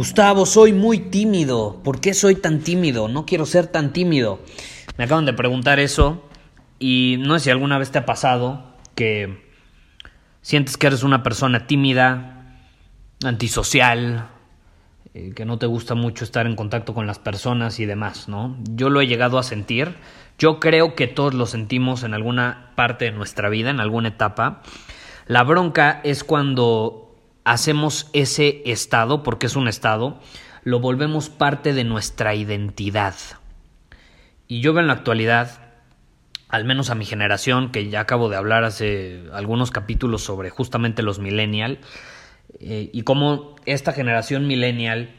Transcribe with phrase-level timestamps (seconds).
[0.00, 1.82] Gustavo, soy muy tímido.
[1.84, 3.06] ¿Por qué soy tan tímido?
[3.06, 4.40] No quiero ser tan tímido.
[4.96, 6.26] Me acaban de preguntar eso
[6.78, 9.46] y no sé si alguna vez te ha pasado que
[10.40, 12.62] sientes que eres una persona tímida,
[13.22, 14.30] antisocial,
[15.12, 18.56] eh, que no te gusta mucho estar en contacto con las personas y demás, ¿no?
[18.70, 19.96] Yo lo he llegado a sentir.
[20.38, 24.62] Yo creo que todos lo sentimos en alguna parte de nuestra vida, en alguna etapa.
[25.26, 27.09] La bronca es cuando
[27.44, 30.20] hacemos ese estado, porque es un estado,
[30.64, 33.14] lo volvemos parte de nuestra identidad.
[34.46, 35.72] Y yo veo en la actualidad,
[36.48, 41.02] al menos a mi generación, que ya acabo de hablar hace algunos capítulos sobre justamente
[41.02, 41.78] los millennial,
[42.58, 45.14] eh, y cómo esta generación millennial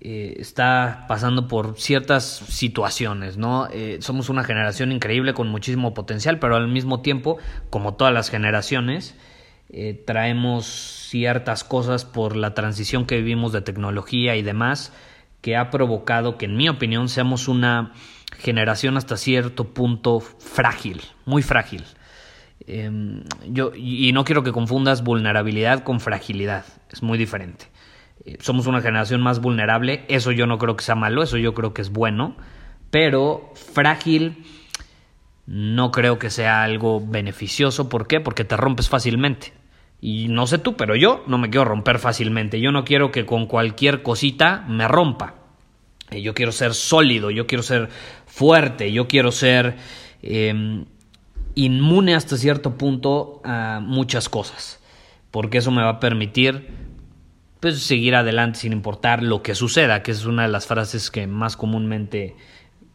[0.00, 3.66] eh, está pasando por ciertas situaciones, ¿no?
[3.72, 7.38] Eh, somos una generación increíble con muchísimo potencial, pero al mismo tiempo,
[7.70, 9.14] como todas las generaciones,
[10.04, 14.92] traemos ciertas cosas por la transición que vivimos de tecnología y demás,
[15.40, 17.92] que ha provocado que, en mi opinión, seamos una
[18.38, 21.84] generación hasta cierto punto frágil, muy frágil.
[22.66, 27.66] Em, yo, y no quiero que confundas vulnerabilidad con fragilidad, es muy diferente.
[28.24, 31.54] Eh, somos una generación más vulnerable, eso yo no creo que sea malo, eso yo
[31.54, 32.36] creo que es bueno,
[32.90, 34.44] pero frágil
[35.46, 37.88] no creo que sea algo beneficioso.
[37.88, 38.20] ¿Por qué?
[38.20, 39.52] Porque te rompes fácilmente.
[40.00, 42.60] Y no sé tú, pero yo no me quiero romper fácilmente.
[42.60, 45.34] Yo no quiero que con cualquier cosita me rompa.
[46.10, 47.88] Eh, yo quiero ser sólido, yo quiero ser
[48.26, 49.76] fuerte, yo quiero ser
[50.22, 50.84] em,
[51.54, 54.80] inmune hasta cierto punto a muchas cosas,
[55.30, 56.68] porque eso me va a permitir
[57.60, 61.26] pues, seguir adelante sin importar lo que suceda, que es una de las frases que
[61.26, 62.36] más comúnmente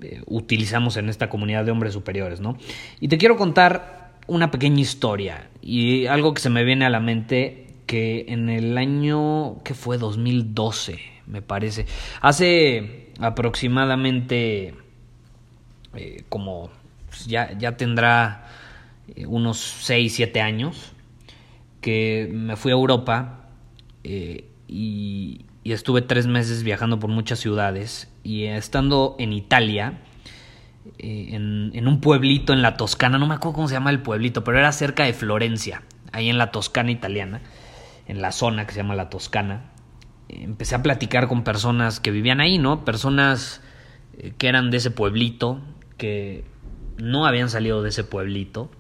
[0.02, 2.58] eh, utilizamos en esta comunidad de hombres superiores, ¿no?
[3.00, 7.00] Y te quiero contar una pequeña historia y algo que se me viene a la
[7.00, 11.86] mente que en el año que fue 2012, me parece,
[12.22, 14.74] hace aproximadamente
[15.96, 16.72] eh, como
[17.10, 18.48] pues, ya, ya tendrá
[19.16, 20.94] eh, unos 6, 7 años,
[21.82, 23.50] que me fui a Europa
[24.04, 30.00] y, estuve tres meses viajando por muchas ciudades y estando en Italia,
[30.98, 34.02] eh, en, en, un pueblito en la Toscana, no me acuerdo cómo se llama el
[34.02, 37.42] pueblito, pero era cerca de Florencia, ahí en la Toscana italiana,
[38.08, 39.72] en la zona que se llama la Toscana.
[40.28, 42.86] Empecé a platicar con personas que vivían ahí, ¿no?
[42.86, 43.62] Personas
[44.38, 45.62] que eran de ese pueblito,
[45.98, 46.46] que
[46.98, 48.72] no habían salido de ese pueblito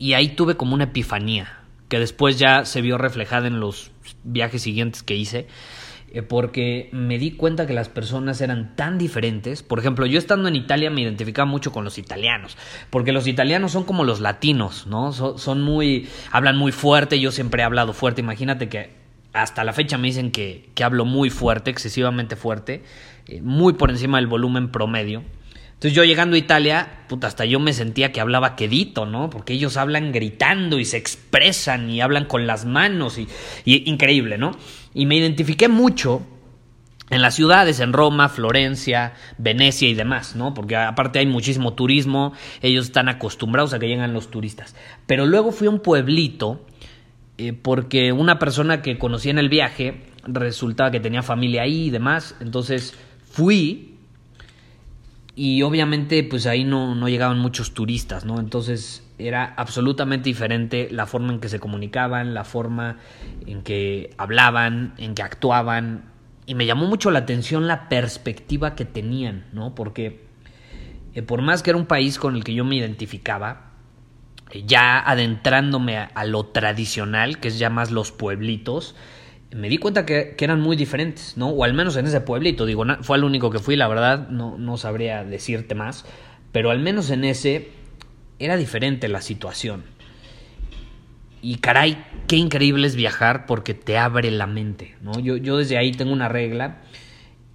[0.00, 1.59] y ahí tuve como una epifanía,
[1.90, 3.90] que después ya se vio reflejada en los
[4.22, 5.48] viajes siguientes que hice,
[6.12, 9.64] eh, porque me di cuenta que las personas eran tan diferentes.
[9.64, 12.56] Por ejemplo, yo estando en Italia me identificaba mucho con los italianos,
[12.90, 15.12] porque los italianos son como los latinos, ¿no?
[15.12, 18.90] Son, muy, hablan muy fuerte, yo siempre he hablado fuerte, imagínate que
[19.32, 22.84] hasta la fecha me dicen que, que hablo muy fuerte, excesivamente fuerte,
[23.26, 25.24] eh, muy por encima del volumen promedio.
[25.80, 29.30] Entonces yo llegando a Italia, puta, hasta yo me sentía que hablaba quedito, ¿no?
[29.30, 33.28] Porque ellos hablan gritando y se expresan y hablan con las manos y,
[33.64, 34.50] increíble, ¿no?
[34.92, 36.20] Y me identifiqué mucho
[37.08, 40.52] en las ciudades, en Roma, Florencia, Venecia y demás, ¿no?
[40.52, 44.76] Porque aparte hay muchísimo turismo, ellos están acostumbrados a que lleguen los turistas.
[45.06, 46.66] Pero luego fui a un pueblito
[47.38, 51.90] eh, porque una persona que conocí en el viaje resultaba que tenía familia ahí y
[51.90, 52.92] demás, entonces
[53.24, 53.89] fui
[55.42, 58.38] y obviamente pues ahí no, no llegaban muchos turistas, ¿no?
[58.38, 62.98] Entonces era absolutamente diferente la forma en que se comunicaban, la forma
[63.46, 66.10] en que hablaban, en que actuaban.
[66.44, 69.74] Y me llamó mucho la atención la perspectiva que tenían, ¿no?
[69.74, 70.26] Porque
[71.14, 73.70] eh, por más que era un país con el que yo me identificaba,
[74.50, 78.94] eh, ya adentrándome a, lo tradicional, que es ya más los pueblitos,
[79.54, 81.48] me di cuenta que, eran muy diferentes, ¿no?
[81.48, 84.56] O al menos en ese pueblito, digo, fue el único que fui, la verdad, no,
[84.58, 86.04] no sabría decirte más,
[86.52, 87.70] pero al menos en ese
[88.38, 89.84] era diferente la situación.
[91.42, 95.18] Y caray, qué increíble es viajar porque te abre la mente, ¿no?
[95.18, 96.82] Yo, yo desde ahí tengo una regla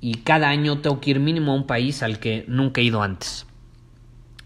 [0.02, 3.04] y cada año tengo que ir mínimo a un país al que nunca he ido
[3.04, 3.46] antes.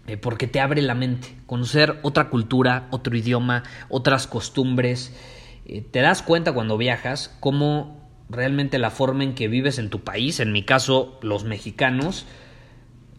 [0.06, 5.14] Eh, porque te abre la mente, conocer otra cultura, otro idioma, otras costumbres.
[5.66, 10.00] Eh, te das cuenta cuando viajas cómo realmente la forma en que vives en tu
[10.00, 12.26] país, en mi caso los mexicanos,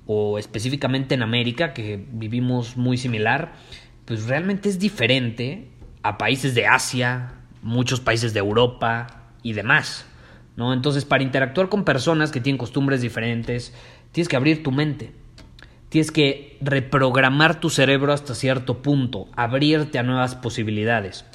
[0.08, 3.54] o específicamente en América, que vivimos muy similar,
[4.06, 5.70] pues realmente es diferente
[6.04, 10.06] a países de Asia, muchos países de Europa y demás.
[10.56, 10.74] ¿no?
[10.74, 13.74] Entonces, para interactuar con personas que tienen costumbres diferentes,
[14.12, 15.12] tienes que abrir tu mente.
[15.90, 21.26] Tienes que reprogramar tu cerebro hasta cierto punto, abrirte a nuevas posibilidades.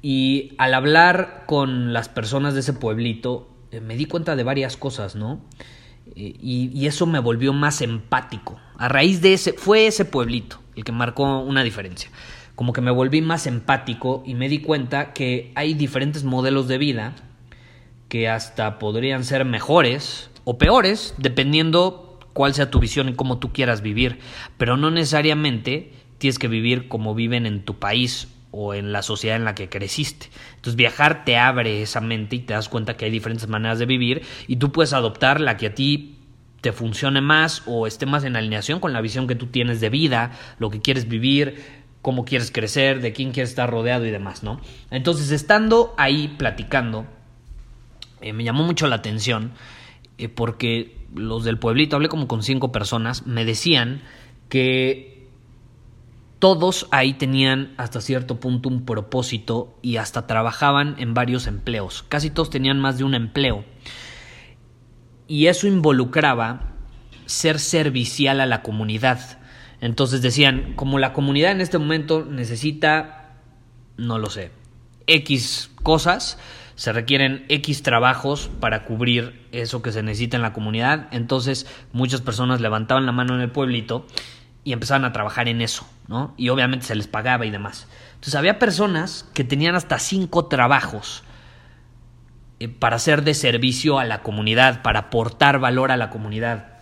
[0.00, 4.76] Y al hablar con las personas de ese pueblito, eh, me di cuenta de varias
[4.76, 5.40] cosas, ¿no?
[6.16, 8.58] Eh, y, y, eso me volvió más empático.
[8.76, 12.10] A raíz de ese, fue ese pueblito el que marcó una diferencia
[12.58, 16.76] como que me volví más empático y me di cuenta que hay diferentes modelos de
[16.76, 17.14] vida
[18.08, 23.52] que hasta podrían ser mejores o peores, dependiendo cuál sea tu visión y cómo tú
[23.52, 24.18] quieras vivir,
[24.56, 29.36] pero no necesariamente tienes que vivir como viven en tu país o en la sociedad
[29.36, 30.30] en la que creciste.
[30.56, 33.86] Entonces viajar te abre esa mente y te das cuenta que hay diferentes maneras de
[33.86, 36.16] vivir y tú puedes adoptar la que a ti
[36.60, 39.90] te funcione más o esté más en alineación con la visión que tú tienes de
[39.90, 41.62] vida, lo que quieres vivir,
[42.02, 44.60] cómo quieres crecer, de quién quieres estar rodeado y demás, ¿no?
[44.90, 47.06] Entonces, estando ahí platicando,
[48.20, 49.52] eh, me llamó mucho la atención
[50.16, 54.02] eh, porque los del pueblito, hablé como con cinco personas, me decían
[54.48, 55.17] que
[56.38, 62.04] todos ahí tenían hasta cierto punto un propósito y hasta trabajaban en varios empleos.
[62.08, 63.64] Casi todos tenían más de un empleo.
[65.26, 66.74] Y eso involucraba
[67.26, 69.38] ser servicial a la comunidad.
[69.80, 73.36] Entonces decían, como la comunidad en este momento necesita,
[73.96, 74.50] no lo sé,
[75.06, 76.38] X cosas,
[76.74, 82.20] se requieren X trabajos para cubrir eso que se necesita en la comunidad, entonces muchas
[82.20, 84.06] personas levantaban la mano en el pueblito
[84.64, 86.34] y empezaban a trabajar en eso, ¿no?
[86.36, 87.88] Y obviamente se les pagaba y demás.
[88.14, 91.22] Entonces había personas que tenían hasta cinco trabajos
[92.60, 96.78] eh, para ser de servicio a la comunidad, para aportar valor a la comunidad.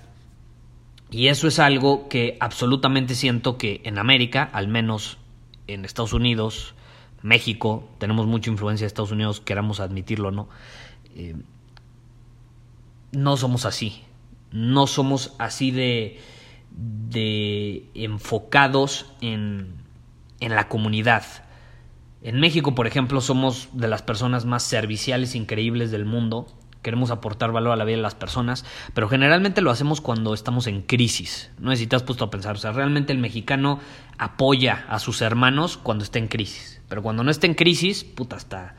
[1.10, 5.18] Y eso es algo que absolutamente siento que en América, al menos
[5.66, 6.74] en Estados Unidos,
[7.22, 10.48] México, tenemos mucha influencia de Estados Unidos, queramos admitirlo o no,
[11.14, 11.36] eh,
[13.12, 14.02] no somos así.
[14.52, 16.20] No somos así de,
[16.70, 19.74] de enfocados en,
[20.40, 21.24] en la comunidad.
[22.22, 26.46] En México, por ejemplo, somos de las personas más serviciales increíbles del mundo
[26.86, 28.64] queremos aportar valor a la vida de las personas,
[28.94, 31.50] pero generalmente lo hacemos cuando estamos en crisis.
[31.58, 33.80] No has puesto a pensar, o sea, realmente el mexicano
[34.18, 38.36] apoya a sus hermanos cuando está en crisis, pero cuando no está en crisis, puta,
[38.36, 38.76] hasta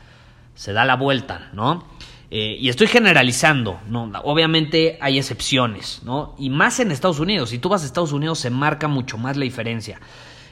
[0.55, 1.85] se da la vuelta, ¿no?
[2.29, 4.11] Eh, y estoy generalizando, ¿no?
[4.23, 6.35] Obviamente hay excepciones, ¿no?
[6.37, 7.49] Y más en Estados Unidos.
[7.51, 9.99] Si tú vas a Estados Unidos se marca mucho más la diferencia.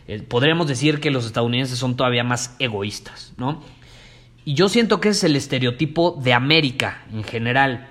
[0.07, 3.62] Eh, podríamos decir que los estadounidenses son todavía más egoístas, ¿no?
[4.45, 7.88] Y yo siento que es el estereotipo de América en general.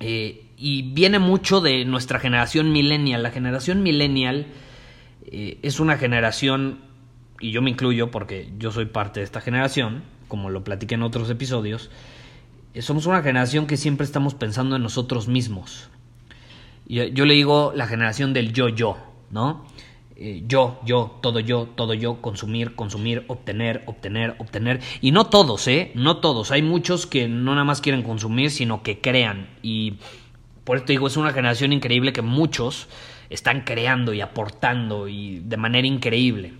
[0.00, 3.22] Eh, y viene mucho de nuestra generación millennial.
[3.22, 4.46] La generación millennial
[5.26, 6.80] eh, es una generación,
[7.40, 11.02] y yo me incluyo porque yo soy parte de esta generación, como lo platiqué en
[11.02, 11.90] otros episodios,
[12.80, 15.88] somos una generación que siempre estamos pensando en nosotros mismos.
[16.86, 18.96] Yo, yo le digo la generación del yo-yo,
[19.30, 19.64] ¿no?
[20.18, 24.80] Eh, yo, yo, todo yo, todo yo, consumir, consumir, obtener, obtener, obtener.
[25.02, 25.92] Y no todos, ¿eh?
[25.94, 26.50] No todos.
[26.52, 29.50] Hay muchos que no nada más quieren consumir, sino que crean.
[29.62, 29.98] Y
[30.64, 32.88] por esto digo, es una generación increíble que muchos
[33.28, 36.54] están creando y aportando y de manera increíble.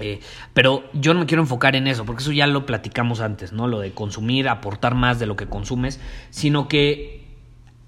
[0.00, 0.20] Eh,
[0.54, 3.68] pero yo no me quiero enfocar en eso, porque eso ya lo platicamos antes, ¿no?
[3.68, 7.20] Lo de consumir, aportar más de lo que consumes, sino que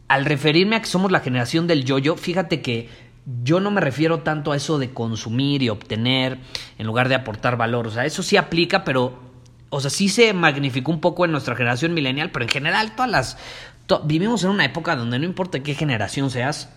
[0.08, 2.88] al referirme a que somos la generación del yo-yo, fíjate que
[3.44, 6.38] yo no me refiero tanto a eso de consumir y obtener
[6.78, 7.86] en lugar de aportar valor.
[7.86, 9.18] O sea, eso sí aplica, pero,
[9.70, 13.10] o sea, sí se magnificó un poco en nuestra generación milenial, pero en general todas
[13.10, 13.38] las...
[14.04, 16.70] vivimos en una época donde no importa qué generación seas,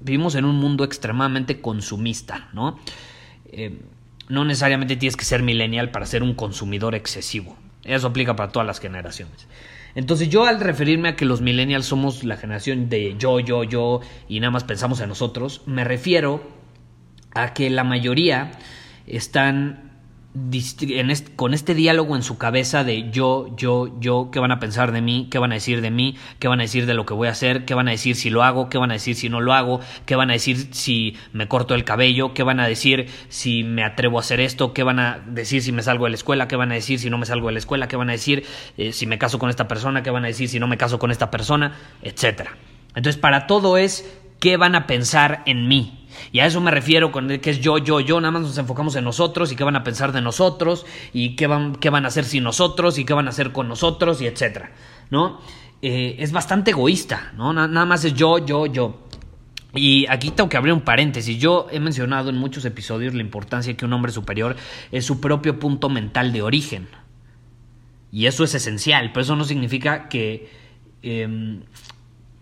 [0.00, 2.78] vivimos en un mundo extremadamente consumista, ¿no?
[3.52, 3.78] Eh,
[4.30, 7.56] no necesariamente tienes que ser millennial para ser un consumidor excesivo.
[7.84, 9.46] Eso aplica para todas las generaciones.
[9.94, 14.00] Entonces yo al referirme a que los millennials somos la generación de yo, yo, yo
[14.28, 16.42] y nada más pensamos en nosotros, me refiero
[17.34, 18.52] a que la mayoría
[19.06, 19.89] están
[21.34, 25.00] con este diálogo en su cabeza de yo, yo, yo, qué van a pensar de
[25.00, 27.26] mí, qué van a decir de mí, qué van a decir de lo que voy
[27.26, 29.40] a hacer, qué van a decir si lo hago, qué van a decir si no
[29.40, 33.08] lo hago, qué van a decir si me corto el cabello, qué van a decir
[33.28, 36.16] si me atrevo a hacer esto, qué van a decir si me salgo de la
[36.16, 38.12] escuela, qué van a decir si no me salgo de la escuela, qué van a
[38.12, 38.44] decir
[38.76, 41.00] eh, si me caso con esta persona, qué van a decir si no me caso
[41.00, 42.56] con esta persona, etcétera.
[42.94, 44.08] Entonces, para todo es
[44.38, 45.99] qué van a pensar en mí.
[46.32, 48.58] Y a eso me refiero con el que es yo, yo, yo, nada más nos
[48.58, 52.04] enfocamos en nosotros y qué van a pensar de nosotros y qué van, qué van
[52.04, 54.72] a hacer sin nosotros y qué van a hacer con nosotros y etcétera,
[55.10, 55.40] ¿no?
[55.82, 57.52] Eh, es bastante egoísta, ¿no?
[57.52, 59.06] Nada más es yo, yo, yo.
[59.74, 61.38] Y aquí tengo que abrir un paréntesis.
[61.38, 64.56] Yo he mencionado en muchos episodios la importancia que un hombre superior
[64.90, 66.88] es su propio punto mental de origen.
[68.12, 70.50] Y eso es esencial, pero eso no significa que,
[71.02, 71.62] em,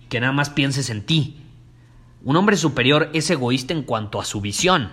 [0.08, 1.36] que nada más pienses en ti.
[2.22, 4.90] Un hombre superior es egoísta en cuanto a su visión.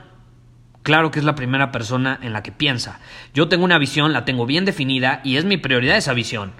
[0.84, 3.00] Claro que es la primera persona en la que piensa.
[3.34, 6.54] Yo tengo una visión, la tengo bien definida y es mi prioridad esa visión.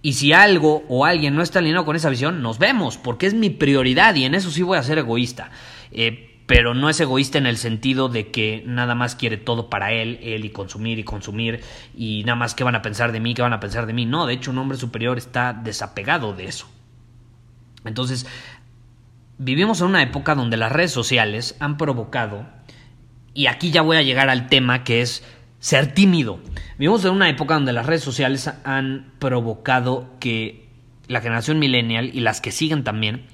[0.00, 3.34] Y si algo o alguien no está alineado con esa visión, nos vemos, porque es
[3.34, 5.50] mi prioridad y en eso sí voy a ser egoísta.
[5.92, 9.92] Eh, pero no es egoísta en el sentido de que nada más quiere todo para
[9.92, 11.60] él, él y consumir y consumir
[11.94, 14.06] y nada más qué van a pensar de mí, qué van a pensar de mí.
[14.06, 16.68] No, de hecho un hombre superior está desapegado de eso.
[17.84, 18.26] Entonces,
[19.38, 22.46] Vivimos en una época donde las redes sociales han provocado,
[23.34, 25.22] y aquí ya voy a llegar al tema que es
[25.58, 26.40] ser tímido.
[26.78, 30.70] Vivimos en una época donde las redes sociales han provocado que
[31.06, 33.26] la generación millennial y las que siguen también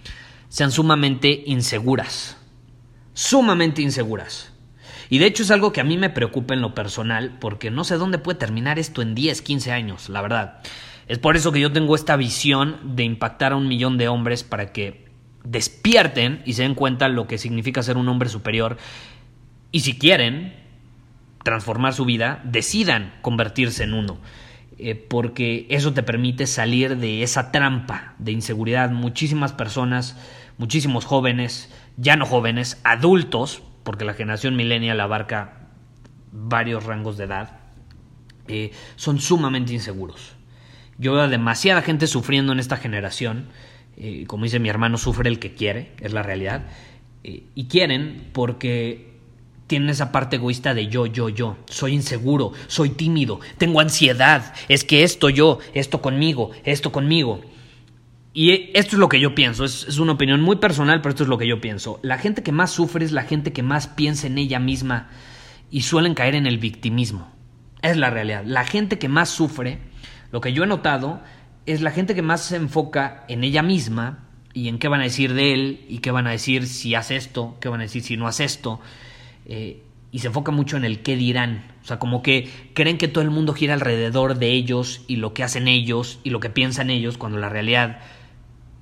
[0.49, 2.37] sean sumamente inseguras.
[3.15, 4.53] Sumamente inseguras.
[5.09, 7.85] Y de hecho es algo que a mí me preocupa en lo personal porque no
[7.85, 10.63] sé dónde puede terminar esto en 10, 15 años, la verdad.
[11.07, 14.43] Es por eso que yo tengo esta visión de impactar a un millón de hombres
[14.43, 15.02] para que
[15.45, 18.77] despierten y se den cuenta lo que significa ser un hombre superior
[19.73, 20.55] y si quieren
[21.43, 24.19] transformar su vida, decidan convertirse en uno.
[24.79, 28.91] Eh, porque eso te permite salir de esa trampa de inseguridad.
[28.91, 30.17] Muchísimas personas,
[30.59, 35.69] muchísimos jóvenes, ya no jóvenes, adultos, porque la generación millennial abarca
[36.33, 37.61] varios rangos de edad,
[38.49, 40.35] eh, son sumamente inseguros.
[40.99, 43.49] Yo veo a demasiada gente sufriendo en esta generación
[43.97, 46.67] eh, como dice mi hermano, sufre el que quiere, es la realidad,
[47.25, 49.13] eh, y quieren porque
[49.67, 54.85] tienen esa parte egoísta de yo, yo, yo, soy inseguro, soy tímido, tengo ansiedad, es
[54.85, 57.41] que esto yo, esto conmigo, esto conmigo.
[58.35, 61.23] Y esto es lo que yo pienso, es, es, una opinión muy personal, pero esto
[61.25, 62.01] es lo que yo pienso.
[62.03, 65.11] La gente que más sufre es la gente que más piensa en ella misma
[65.71, 67.31] y suelen caer en el victimismo.
[67.83, 68.45] Es la realidad.
[68.47, 69.81] La gente que más sufre,
[70.31, 71.21] lo que yo he notado,
[71.67, 75.05] es la gente que más se enfoca en ella misma y en qué van a
[75.05, 78.03] decir de él y qué van a decir si hace esto, qué van a decir
[78.03, 78.81] si no hace esto.
[79.47, 81.73] Eh, y se enfoca mucho en el qué dirán.
[81.83, 85.33] O sea, como que creen que todo el mundo gira alrededor de ellos y lo
[85.33, 88.01] que hacen ellos y lo que piensan ellos, cuando la realidad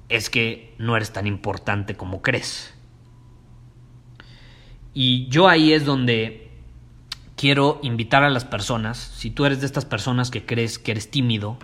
[0.09, 2.75] es que no eres tan importante como crees.
[4.93, 6.51] Y yo ahí es donde
[7.37, 11.11] quiero invitar a las personas, si tú eres de estas personas que crees que eres
[11.11, 11.59] tímido,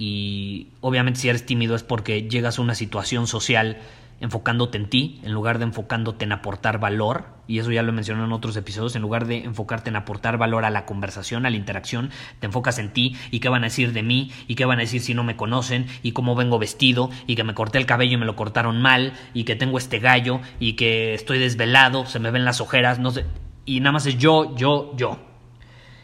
[0.00, 3.76] y obviamente si eres tímido es porque llegas a una situación social
[4.20, 7.92] enfocándote en ti, en lugar de enfocándote en aportar valor, y eso ya lo he
[7.92, 11.50] mencionado en otros episodios, en lugar de enfocarte en aportar valor a la conversación, a
[11.50, 14.64] la interacción, te enfocas en ti y qué van a decir de mí, y qué
[14.64, 17.76] van a decir si no me conocen, y cómo vengo vestido, y que me corté
[17.76, 21.38] el cabello y me lo cortaron mal, y que tengo este gallo, y que estoy
[21.38, 23.26] desvelado, se me ven las ojeras, no sé,
[23.66, 25.29] y nada más es yo, yo, yo.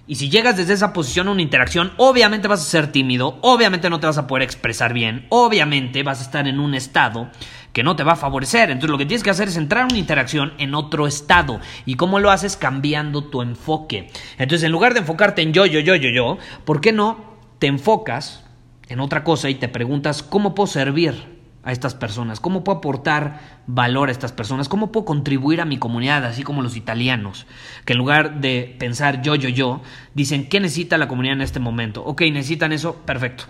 [0.08, 3.90] Y si llegas desde esa posición a una interacción, obviamente vas a ser tímido, obviamente
[3.90, 7.28] no te vas a poder expresar bien, obviamente vas a estar en un estado
[7.72, 8.70] que no te va a favorecer.
[8.70, 11.60] Entonces lo que tienes que hacer es entrar a una interacción en otro estado.
[11.84, 12.56] ¿Y cómo lo haces?
[12.56, 14.10] Cambiando tu enfoque.
[14.38, 17.66] Entonces en lugar de enfocarte en yo, yo, yo, yo, yo, ¿por qué no te
[17.66, 18.44] enfocas
[18.88, 21.35] en otra cosa y te preguntas cómo puedo servir?
[21.66, 22.38] A estas personas?
[22.38, 24.68] ¿Cómo puedo aportar valor a estas personas?
[24.68, 27.46] ¿Cómo puedo contribuir a mi comunidad, así como los italianos?
[27.84, 29.82] Que en lugar de pensar yo, yo, yo,
[30.14, 32.04] dicen, ¿qué necesita la comunidad en este momento?
[32.04, 33.44] Ok, necesitan eso, perfecto.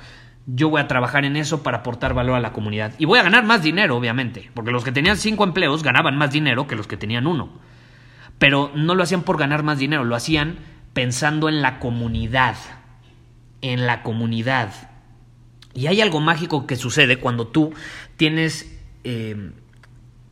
[0.46, 2.94] Yo voy a trabajar en eso para aportar valor a la comunidad.
[2.98, 6.30] Y voy a ganar más dinero, obviamente, porque los que tenían cinco empleos ganaban más
[6.30, 7.50] dinero que los que tenían uno.
[8.38, 10.56] Pero no lo hacían por ganar más dinero, lo hacían
[10.94, 12.56] pensando en la comunidad.
[13.60, 14.70] En la comunidad
[15.76, 17.72] y hay algo mágico que sucede cuando tú
[18.16, 19.52] tienes eh,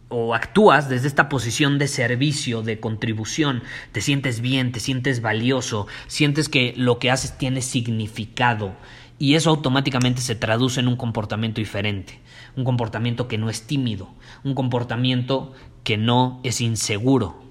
[0.08, 5.86] o actúas desde esta posición de servicio, de contribución, te sientes bien, te sientes valioso,
[6.06, 8.74] sientes que lo que haces tiene significado
[9.18, 12.18] y eso automáticamente se traduce en un comportamiento diferente,
[12.56, 14.08] un comportamiento que no es tímido,
[14.42, 17.42] un comportamiento que no es inseguro,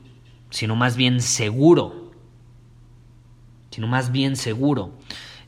[0.49, 2.03] sino más bien seguro
[3.73, 4.91] sino más bien seguro.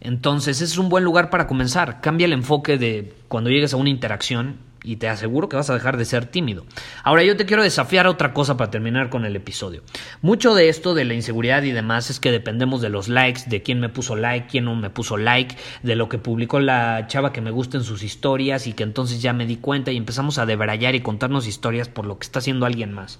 [0.02, 2.02] Entonces, ese es un buen lugar para comenzar.
[2.02, 5.74] Cambia el enfoque de cuando llegues a una interacción y te aseguro que vas a
[5.74, 6.64] dejar de ser tímido.
[7.04, 9.82] Ahora yo te quiero desafiar a otra cosa para terminar con el episodio.
[10.22, 13.64] Mucho de esto de la inseguridad y demás es que dependemos de los likes, de
[13.64, 17.34] quién me puso like, quién no me puso like, de lo que publicó la chava
[17.34, 20.38] que me gusta en sus historias y que entonces ya me di cuenta y empezamos
[20.38, 23.20] a debrayar y contarnos historias por lo que está haciendo alguien más.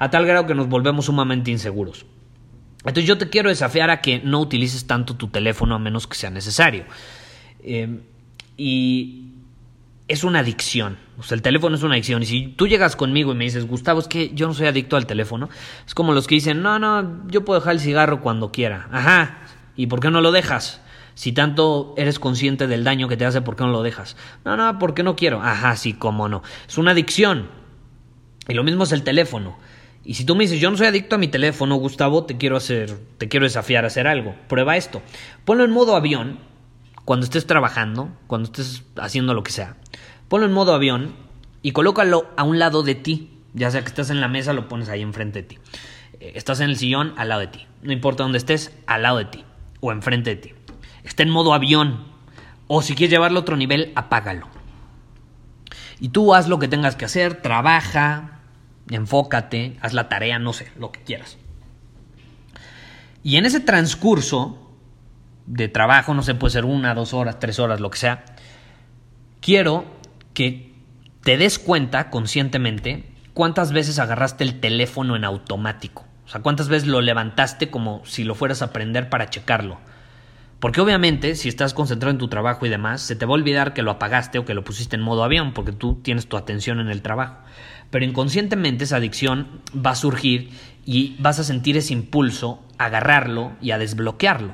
[0.00, 2.04] A tal grado que nos volvemos sumamente inseguros.
[2.84, 6.16] Entonces yo te quiero desafiar a que no utilices tanto tu teléfono a menos que
[6.16, 6.84] sea necesario.
[7.62, 8.00] Eh,
[8.56, 9.32] y
[10.08, 10.98] es una adicción.
[11.18, 12.22] O sea, el teléfono es una adicción.
[12.22, 14.96] Y si tú llegas conmigo y me dices, Gustavo, es que yo no soy adicto
[14.96, 15.48] al teléfono,
[15.86, 18.88] es como los que dicen, no, no, yo puedo dejar el cigarro cuando quiera.
[18.92, 19.38] Ajá.
[19.76, 20.80] ¿Y por qué no lo dejas?
[21.14, 24.16] Si tanto eres consciente del daño que te hace, ¿por qué no lo dejas?
[24.44, 25.40] No, no, porque no quiero.
[25.40, 26.42] Ajá, sí, cómo no.
[26.68, 27.48] Es una adicción.
[28.48, 29.56] Y lo mismo es el teléfono.
[30.04, 32.56] Y si tú me dices, yo no soy adicto a mi teléfono, Gustavo, te quiero
[32.56, 34.34] hacer, te quiero desafiar a hacer algo.
[34.48, 35.00] Prueba esto.
[35.44, 36.38] Ponlo en modo avión
[37.04, 39.76] cuando estés trabajando, cuando estés haciendo lo que sea.
[40.28, 41.14] Ponlo en modo avión
[41.62, 43.30] y colócalo a un lado de ti.
[43.54, 45.58] Ya sea que estés en la mesa, lo pones ahí enfrente de ti.
[46.20, 47.66] Eh, estás en el sillón, al lado de ti.
[47.82, 49.44] No importa dónde estés, al lado de ti.
[49.80, 50.54] O enfrente de ti.
[51.02, 52.04] Está en modo avión.
[52.66, 54.48] O si quieres llevarlo a otro nivel, apágalo.
[56.00, 58.33] Y tú haz lo que tengas que hacer, trabaja,
[58.90, 61.38] enfócate, haz la tarea, no sé, lo que quieras.
[63.22, 64.58] Y en ese transcurso
[65.46, 68.24] de trabajo, no sé, puede ser una, dos horas, tres horas, lo que sea,
[69.40, 69.84] quiero
[70.34, 70.74] que
[71.22, 76.04] te des cuenta conscientemente cuántas veces agarraste el teléfono en automático.
[76.26, 79.78] O sea, cuántas veces lo levantaste como si lo fueras a prender para checarlo.
[80.60, 83.74] Porque obviamente, si estás concentrado en tu trabajo y demás, se te va a olvidar
[83.74, 86.80] que lo apagaste o que lo pusiste en modo avión, porque tú tienes tu atención
[86.80, 87.36] en el trabajo
[87.94, 90.50] pero inconscientemente esa adicción va a surgir
[90.84, 94.52] y vas a sentir ese impulso a agarrarlo y a desbloquearlo.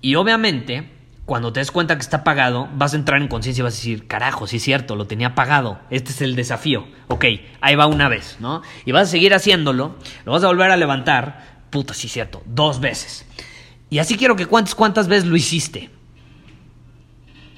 [0.00, 0.92] Y obviamente,
[1.24, 3.78] cuando te des cuenta que está apagado, vas a entrar en conciencia y vas a
[3.78, 6.86] decir, carajo, sí es cierto, lo tenía apagado, este es el desafío.
[7.08, 7.24] Ok,
[7.60, 8.62] ahí va una vez, ¿no?
[8.84, 12.44] Y vas a seguir haciéndolo, lo vas a volver a levantar, puta, sí es cierto,
[12.46, 13.26] dos veces.
[13.90, 15.90] Y así quiero que cuentes cuántas veces lo hiciste.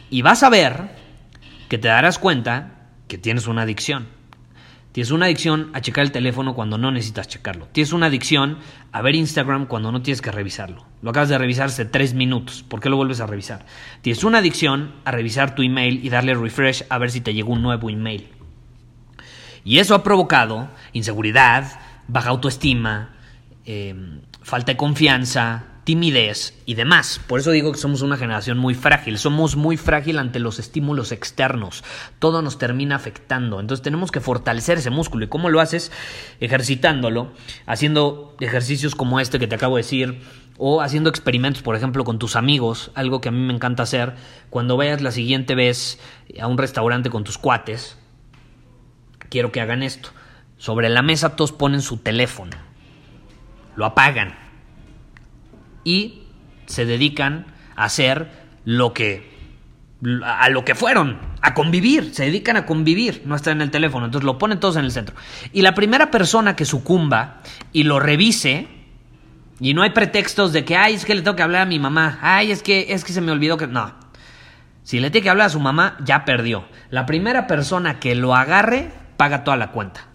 [0.08, 0.96] Y vas a ver
[1.68, 4.15] que te darás cuenta que tienes una adicción.
[4.96, 7.68] Tienes una adicción a checar el teléfono cuando no necesitas checarlo.
[7.70, 8.56] Tienes una adicción
[8.92, 10.86] a ver Instagram cuando no tienes que revisarlo.
[11.02, 12.62] Lo acabas de revisar hace tres minutos.
[12.62, 13.66] ¿Por qué lo vuelves a revisar?
[14.00, 17.52] Tienes una adicción a revisar tu email y darle refresh a ver si te llegó
[17.52, 18.26] un nuevo email.
[19.66, 21.78] Y eso ha provocado inseguridad,
[22.08, 23.16] baja autoestima,
[23.66, 23.94] eh,
[24.40, 27.20] falta de confianza, timidez y demás.
[27.28, 31.12] Por eso digo que somos una generación muy frágil, somos muy frágil ante los estímulos
[31.12, 31.84] externos,
[32.18, 35.24] todo nos termina afectando, entonces tenemos que fortalecer ese músculo.
[35.24, 35.92] Y cómo lo haces
[36.40, 37.30] ejercitándolo,
[37.66, 40.22] haciendo ejercicios como este que te acabo de decir,
[40.58, 44.14] o haciendo experimentos, por ejemplo, con tus amigos, algo que a mí me encanta hacer,
[44.50, 46.00] cuando vayas la siguiente vez
[46.40, 47.96] a un restaurante con tus cuates,
[49.30, 50.08] quiero que hagan esto.
[50.58, 52.56] Sobre la mesa todos ponen su teléfono,
[53.76, 54.45] lo apagan
[55.86, 56.24] y
[56.66, 57.46] se dedican
[57.76, 58.28] a hacer
[58.64, 59.36] lo que
[60.24, 64.04] a lo que fueron, a convivir, se dedican a convivir, no están en el teléfono,
[64.04, 65.16] entonces lo ponen todos en el centro.
[65.54, 67.40] Y la primera persona que sucumba
[67.72, 68.68] y lo revise,
[69.58, 71.78] y no hay pretextos de que, ay, es que le tengo que hablar a mi
[71.78, 73.66] mamá, ay, es que, es que se me olvidó que...
[73.66, 73.94] No,
[74.82, 76.66] si le tiene que hablar a su mamá, ya perdió.
[76.90, 80.08] La primera persona que lo agarre, paga toda la cuenta.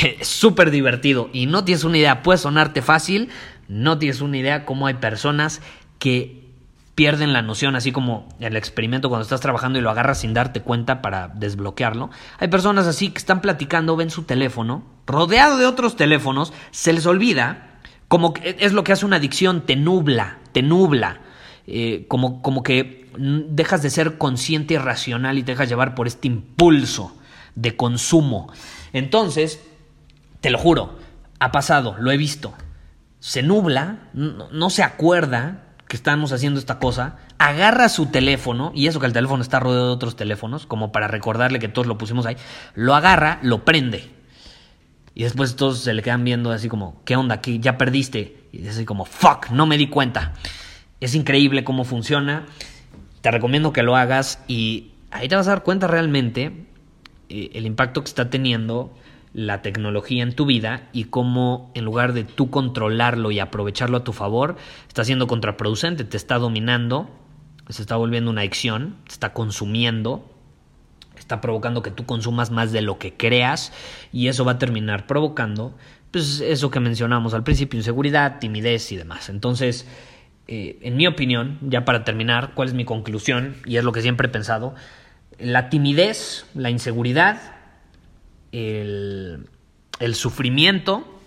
[0.22, 3.28] Súper divertido y no tienes una idea, puede sonarte fácil,
[3.68, 5.60] no tienes una idea cómo hay personas
[5.98, 6.40] que
[6.94, 10.60] pierden la noción, así como el experimento cuando estás trabajando y lo agarras sin darte
[10.60, 12.10] cuenta para desbloquearlo.
[12.38, 17.06] Hay personas así que están platicando, ven su teléfono, rodeado de otros teléfonos, se les
[17.06, 21.20] olvida, como que es lo que hace una adicción, te nubla, te nubla,
[21.66, 26.06] eh, como, como que dejas de ser consciente y racional y te dejas llevar por
[26.06, 27.16] este impulso
[27.54, 28.52] de consumo.
[28.92, 29.60] Entonces,
[30.40, 30.98] te lo juro,
[31.38, 32.54] ha pasado, lo he visto
[33.20, 38.98] se nubla, no, se acuerda que estamos haciendo esta cosa, agarra su teléfono, y eso
[38.98, 42.24] que el teléfono está rodeado de otros teléfonos, como para recordarle que todos lo pusimos
[42.26, 42.36] ahí,
[42.74, 44.10] lo agarra, lo prende.
[45.14, 47.42] Y después todos se le quedan viendo así como, ¿qué onda?
[47.42, 48.48] ¿Qué, ya perdiste.
[48.52, 50.32] Y es así como, fuck, no me di cuenta.
[51.00, 52.46] Es increíble cómo funciona.
[53.20, 56.64] Te recomiendo que lo hagas y ahí te vas a dar cuenta realmente
[57.28, 58.94] eh, el impacto que está teniendo
[59.32, 64.04] la tecnología en tu vida y cómo en lugar de tú controlarlo y aprovecharlo a
[64.04, 64.56] tu favor,
[64.88, 67.08] está siendo contraproducente, te está dominando,
[67.68, 70.28] se está volviendo una adicción, te está consumiendo,
[71.16, 73.72] está provocando que tú consumas más de lo que creas
[74.12, 75.76] y eso va a terminar provocando
[76.10, 79.28] pues eso que mencionamos al principio, inseguridad, timidez y demás.
[79.28, 79.86] Entonces,
[80.48, 83.54] eh, en mi opinión, ya para terminar, ¿cuál es mi conclusión?
[83.64, 84.74] Y es lo que siempre he pensado,
[85.38, 87.59] la timidez, la inseguridad,
[88.52, 89.48] el,
[89.98, 91.20] el sufrimiento,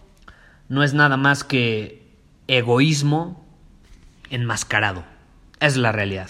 [0.69, 2.03] no es nada más que
[2.47, 3.45] egoísmo
[4.29, 5.03] enmascarado.
[5.59, 6.29] Es la realidad.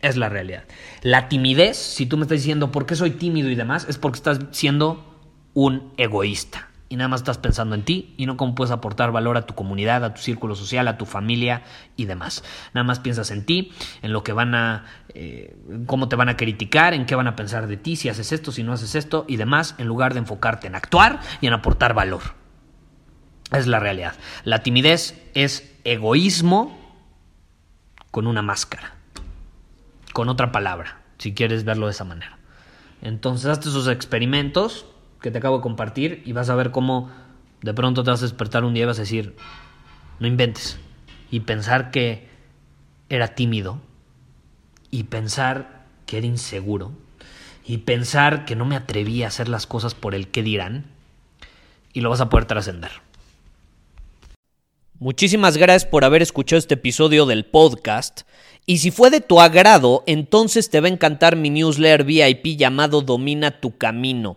[0.00, 0.64] Es la realidad.
[1.02, 4.16] La timidez, si tú me estás diciendo por qué soy tímido y demás, es porque
[4.16, 5.20] estás siendo
[5.54, 9.38] un egoísta y nada más estás pensando en ti y no cómo puedes aportar valor
[9.38, 11.62] a tu comunidad, a tu círculo social, a tu familia
[11.96, 12.44] y demás.
[12.74, 16.36] Nada más piensas en ti, en lo que van a, eh, cómo te van a
[16.36, 19.24] criticar, en qué van a pensar de ti, si haces esto, si no haces esto
[19.26, 22.20] y demás, en lugar de enfocarte en actuar y en aportar valor.
[23.52, 24.14] Es la realidad.
[24.44, 26.78] La timidez es egoísmo
[28.10, 28.96] con una máscara,
[30.12, 32.36] con otra palabra, si quieres verlo de esa manera.
[33.00, 34.84] Entonces, hazte esos experimentos
[35.22, 37.10] que te acabo de compartir y vas a ver cómo
[37.62, 39.36] de pronto te vas a despertar un día y vas a decir,
[40.18, 40.78] no inventes.
[41.30, 42.28] Y pensar que
[43.08, 43.80] era tímido.
[44.90, 46.92] Y pensar que era inseguro.
[47.64, 50.86] Y pensar que no me atrevía a hacer las cosas por el que dirán.
[51.92, 52.90] Y lo vas a poder trascender.
[54.98, 58.22] Muchísimas gracias por haber escuchado este episodio del podcast.
[58.66, 63.02] Y si fue de tu agrado, entonces te va a encantar mi newsletter VIP llamado
[63.02, 64.36] Domina tu Camino.